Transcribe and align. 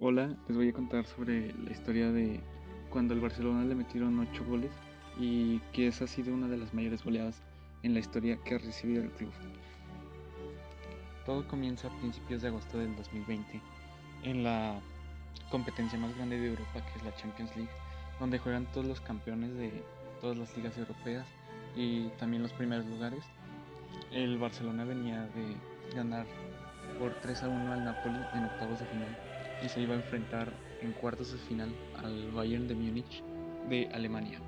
Hola, 0.00 0.28
les 0.46 0.56
voy 0.56 0.68
a 0.68 0.72
contar 0.72 1.04
sobre 1.06 1.52
la 1.54 1.72
historia 1.72 2.12
de 2.12 2.40
cuando 2.88 3.14
el 3.14 3.20
Barcelona 3.20 3.64
le 3.64 3.74
metieron 3.74 4.20
8 4.20 4.44
goles 4.44 4.70
y 5.18 5.58
que 5.72 5.88
esa 5.88 6.04
ha 6.04 6.06
sido 6.06 6.32
una 6.32 6.46
de 6.46 6.56
las 6.56 6.72
mayores 6.72 7.02
goleadas 7.02 7.42
en 7.82 7.94
la 7.94 7.98
historia 7.98 8.38
que 8.44 8.54
ha 8.54 8.58
recibido 8.58 9.02
el 9.02 9.10
club. 9.10 9.32
Todo 11.26 11.48
comienza 11.48 11.88
a 11.88 11.98
principios 11.98 12.42
de 12.42 12.46
agosto 12.46 12.78
del 12.78 12.94
2020 12.94 13.60
en 14.22 14.44
la 14.44 14.80
competencia 15.50 15.98
más 15.98 16.14
grande 16.14 16.38
de 16.38 16.46
Europa 16.46 16.74
que 16.74 16.98
es 17.00 17.04
la 17.04 17.16
Champions 17.16 17.56
League, 17.56 17.72
donde 18.20 18.38
juegan 18.38 18.66
todos 18.66 18.86
los 18.86 19.00
campeones 19.00 19.52
de 19.56 19.82
todas 20.20 20.38
las 20.38 20.56
ligas 20.56 20.78
europeas 20.78 21.26
y 21.74 22.06
también 22.20 22.44
los 22.44 22.52
primeros 22.52 22.86
lugares. 22.86 23.24
El 24.12 24.38
Barcelona 24.38 24.84
venía 24.84 25.22
de 25.22 25.56
ganar 25.96 26.24
por 27.00 27.14
3 27.20 27.42
a 27.42 27.48
1 27.48 27.72
al 27.72 27.84
Napoli 27.84 28.20
en 28.34 28.44
octavos 28.44 28.78
de 28.78 28.86
final 28.86 29.37
y 29.62 29.68
se 29.68 29.80
iba 29.80 29.94
a 29.94 29.96
enfrentar 29.96 30.52
en 30.82 30.92
cuartos 30.92 31.32
de 31.32 31.38
final 31.38 31.74
al 32.02 32.30
Bayern 32.32 32.68
de 32.68 32.74
Múnich 32.74 33.22
de 33.68 33.88
Alemania. 33.92 34.40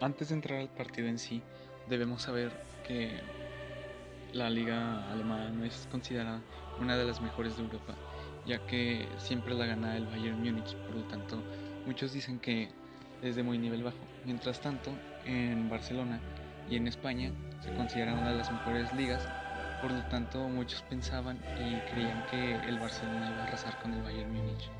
Antes 0.00 0.28
de 0.28 0.34
entrar 0.34 0.60
al 0.60 0.68
partido 0.68 1.08
en 1.08 1.18
sí, 1.18 1.42
debemos 1.88 2.22
saber 2.22 2.52
que 2.86 3.20
la 4.32 4.50
liga 4.50 5.10
alemana 5.12 5.50
no 5.50 5.64
es 5.64 5.86
considerada 5.90 6.40
una 6.80 6.96
de 6.96 7.04
las 7.04 7.20
mejores 7.20 7.56
de 7.56 7.64
Europa, 7.64 7.94
ya 8.46 8.58
que 8.66 9.06
siempre 9.18 9.54
la 9.54 9.66
gana 9.66 9.96
el 9.96 10.06
Bayern 10.06 10.42
Múnich, 10.42 10.74
por 10.74 10.96
lo 10.96 11.02
tanto, 11.04 11.42
muchos 11.86 12.12
dicen 12.12 12.38
que 12.38 12.68
es 13.22 13.36
de 13.36 13.42
muy 13.42 13.58
nivel 13.58 13.82
bajo. 13.82 13.98
Mientras 14.24 14.60
tanto, 14.60 14.90
en 15.24 15.68
Barcelona 15.68 16.20
y 16.70 16.76
en 16.76 16.88
España 16.88 17.32
se 17.60 17.72
considera 17.74 18.14
una 18.14 18.30
de 18.30 18.38
las 18.38 18.50
mejores 18.50 18.92
ligas 18.94 19.28
por 19.82 19.90
lo 19.90 20.02
tanto, 20.04 20.48
muchos 20.48 20.80
pensaban 20.82 21.38
y 21.58 21.74
creían 21.90 22.24
que 22.30 22.54
el 22.68 22.78
Barcelona 22.78 23.30
iba 23.32 23.42
a 23.42 23.46
arrasar 23.48 23.76
con 23.82 23.92
el 23.92 24.02
Bayern 24.02 24.32
Múnich. 24.32 24.70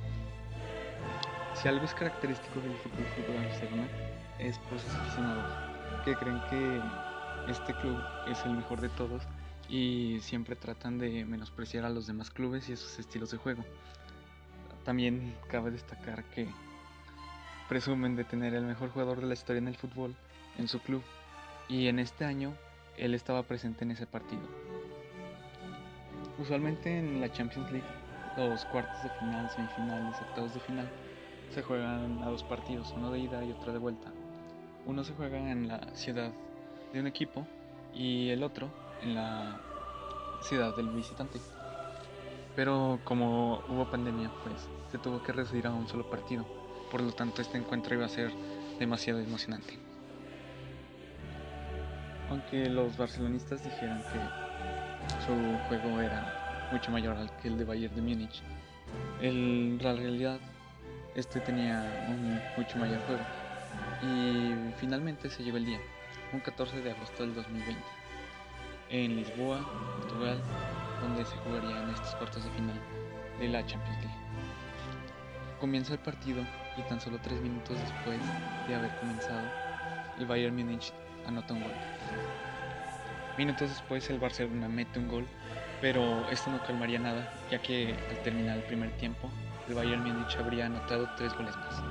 Si 1.54 1.66
algo 1.66 1.84
es 1.84 1.92
característico 1.92 2.60
del 2.60 2.76
Fútbol 2.76 3.04
Club 3.16 3.36
Barcelona 3.36 3.88
es 4.38 4.58
por 4.58 4.78
sus 4.78 4.94
aficionados, 4.94 6.04
que 6.04 6.14
creen 6.14 6.40
que 6.48 6.80
este 7.50 7.74
club 7.74 8.00
es 8.28 8.44
el 8.44 8.52
mejor 8.52 8.80
de 8.80 8.88
todos 8.90 9.24
y 9.68 10.18
siempre 10.20 10.54
tratan 10.54 10.98
de 10.98 11.24
menospreciar 11.24 11.84
a 11.84 11.90
los 11.90 12.06
demás 12.06 12.30
clubes 12.30 12.68
y 12.68 12.74
a 12.74 12.76
sus 12.76 13.00
estilos 13.00 13.32
de 13.32 13.38
juego. 13.38 13.64
También 14.84 15.34
cabe 15.50 15.72
destacar 15.72 16.24
que 16.30 16.48
presumen 17.68 18.14
de 18.14 18.24
tener 18.24 18.54
el 18.54 18.64
mejor 18.64 18.90
jugador 18.90 19.20
de 19.20 19.26
la 19.26 19.34
historia 19.34 19.58
en 19.58 19.68
el 19.68 19.76
fútbol 19.76 20.14
en 20.58 20.68
su 20.68 20.78
club 20.80 21.02
y 21.68 21.88
en 21.88 21.98
este 21.98 22.24
año 22.24 22.54
él 22.96 23.14
estaba 23.14 23.42
presente 23.42 23.84
en 23.84 23.92
ese 23.92 24.06
partido. 24.06 24.42
Usualmente 26.38 26.98
en 26.98 27.20
la 27.20 27.30
Champions 27.30 27.70
League, 27.70 27.86
los 28.36 28.64
cuartos 28.66 29.02
de 29.02 29.10
final, 29.10 29.50
semifinales, 29.50 30.20
octavos 30.20 30.54
de 30.54 30.60
final, 30.60 30.88
se 31.50 31.62
juegan 31.62 32.22
a 32.22 32.30
dos 32.30 32.42
partidos, 32.42 32.92
uno 32.96 33.10
de 33.10 33.18
ida 33.18 33.44
y 33.44 33.52
otro 33.52 33.72
de 33.72 33.78
vuelta. 33.78 34.10
Uno 34.86 35.04
se 35.04 35.12
juega 35.12 35.38
en 35.38 35.68
la 35.68 35.94
ciudad 35.94 36.32
de 36.92 37.00
un 37.00 37.06
equipo 37.06 37.46
y 37.94 38.30
el 38.30 38.42
otro 38.42 38.68
en 39.02 39.14
la 39.14 39.60
ciudad 40.40 40.74
del 40.74 40.88
visitante. 40.88 41.38
Pero 42.56 42.98
como 43.04 43.62
hubo 43.68 43.90
pandemia, 43.90 44.30
pues 44.42 44.68
se 44.90 44.98
tuvo 44.98 45.22
que 45.22 45.32
reducir 45.32 45.66
a 45.66 45.70
un 45.72 45.86
solo 45.88 46.08
partido. 46.08 46.44
Por 46.90 47.02
lo 47.02 47.12
tanto, 47.12 47.42
este 47.42 47.58
encuentro 47.58 47.94
iba 47.94 48.06
a 48.06 48.08
ser 48.08 48.32
demasiado 48.78 49.20
emocionante. 49.20 49.78
Aunque 52.30 52.68
los 52.68 52.96
barcelonistas 52.96 53.62
dijeran 53.62 54.02
que 54.02 54.41
su 55.24 55.68
juego 55.68 56.00
era 56.00 56.68
mucho 56.72 56.90
mayor 56.90 57.16
al 57.16 57.30
que 57.36 57.48
el 57.48 57.58
de 57.58 57.64
Bayern 57.64 57.94
de 57.94 58.02
Múnich. 58.02 58.42
En 59.20 59.78
la 59.82 59.92
realidad, 59.94 60.38
este 61.14 61.40
tenía 61.40 62.06
un 62.08 62.40
mucho 62.56 62.78
mayor 62.78 63.00
juego. 63.06 63.22
Y 64.02 64.72
finalmente 64.78 65.30
se 65.30 65.42
llegó 65.42 65.56
el 65.56 65.66
día, 65.66 65.78
un 66.32 66.40
14 66.40 66.80
de 66.80 66.90
agosto 66.90 67.22
del 67.22 67.34
2020, 67.34 67.80
en 68.90 69.16
Lisboa, 69.16 69.60
Portugal, 70.00 70.38
donde 71.00 71.24
se 71.24 71.36
jugaría 71.36 71.82
en 71.82 71.90
estos 71.90 72.14
cuartos 72.16 72.44
de 72.44 72.50
final 72.50 72.76
de 73.38 73.48
la 73.48 73.64
Champions 73.66 73.98
League. 74.02 74.16
Comienza 75.60 75.92
el 75.92 76.00
partido 76.00 76.42
y 76.76 76.82
tan 76.82 77.00
solo 77.00 77.18
tres 77.22 77.40
minutos 77.40 77.78
después 77.78 78.18
de 78.66 78.74
haber 78.74 78.90
comenzado, 78.96 79.48
el 80.18 80.26
Bayern 80.26 80.56
Múnich 80.56 80.92
anota 81.26 81.54
un 81.54 81.62
gol. 81.62 81.72
Minutos 83.38 83.70
después 83.70 84.10
el 84.10 84.18
Barcelona 84.18 84.68
mete 84.68 84.98
un 84.98 85.08
gol, 85.08 85.26
pero 85.80 86.28
esto 86.28 86.50
no 86.50 86.62
calmaría 86.64 86.98
nada, 86.98 87.32
ya 87.50 87.62
que 87.62 87.96
al 88.10 88.22
terminar 88.22 88.58
el 88.58 88.62
primer 88.64 88.90
tiempo, 88.98 89.30
el 89.68 89.74
Bayern 89.74 90.02
Múnich 90.02 90.36
habría 90.36 90.66
anotado 90.66 91.08
tres 91.16 91.32
goles 91.32 91.56
más. 91.56 91.82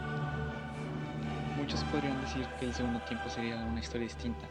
Muchos 1.57 1.84
podrían 1.85 2.22
decir 2.22 2.46
que 2.59 2.68
el 2.68 2.74
segundo 2.75 3.00
tiempo 3.02 3.28
sería 3.28 3.56
una 3.56 3.79
historia 3.79 4.06
distinta, 4.06 4.46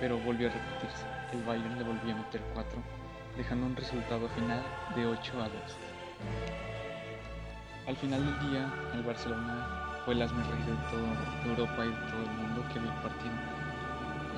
pero 0.00 0.18
volvió 0.18 0.48
a 0.48 0.52
repetirse. 0.52 1.06
El 1.32 1.42
Bayern 1.44 1.78
le 1.78 1.84
volvió 1.84 2.12
a 2.14 2.18
meter 2.18 2.42
cuatro, 2.52 2.78
dejando 3.38 3.64
un 3.64 3.76
resultado 3.76 4.28
final 4.28 4.62
de 4.94 5.06
8 5.06 5.32
a 5.42 5.48
2. 5.48 5.52
Al 7.86 7.96
final 7.96 8.22
del 8.22 8.50
día, 8.50 8.70
el 8.92 9.02
Barcelona 9.02 9.94
fue 10.04 10.12
el 10.12 10.20
asme 10.20 10.42
de 10.42 10.74
toda 10.90 11.08
Europa 11.46 11.86
y 11.86 11.88
de 11.88 12.10
todo 12.10 12.20
el 12.20 12.30
mundo 12.36 12.64
que 12.70 12.80
vio 12.80 12.92
el 12.92 12.98
partido 12.98 13.67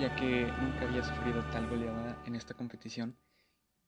ya 0.00 0.16
que 0.16 0.50
nunca 0.62 0.88
había 0.88 1.02
sufrido 1.02 1.42
tal 1.52 1.68
goleada 1.68 2.16
en 2.24 2.34
esta 2.34 2.54
competición 2.54 3.18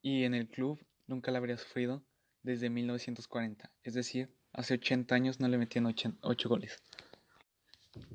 y 0.02 0.24
en 0.24 0.34
el 0.34 0.46
club 0.46 0.78
nunca 1.06 1.30
la 1.30 1.38
habría 1.38 1.56
sufrido 1.56 2.04
desde 2.42 2.68
1940, 2.68 3.70
es 3.82 3.94
decir, 3.94 4.28
hace 4.52 4.74
80 4.74 5.14
años 5.14 5.40
no 5.40 5.48
le 5.48 5.56
metían 5.56 5.86
8 5.86 6.48
goles. 6.50 6.82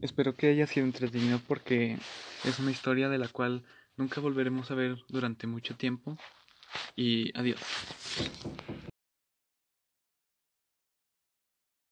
Espero 0.02 0.36
que 0.36 0.50
haya 0.50 0.68
sido 0.68 0.86
entretenido 0.86 1.40
porque 1.47 1.97
es 2.44 2.59
una 2.59 2.69
historia 2.69 3.09
de 3.09 3.18
la 3.18 3.30
cual 3.30 3.63
nunca 3.96 4.22
volveremos 4.22 4.69
a 4.69 4.75
ver 4.75 4.97
durante 5.09 5.47
mucho 5.47 5.75
tiempo 5.75 6.18
y 6.96 7.36
adiós. 7.36 7.59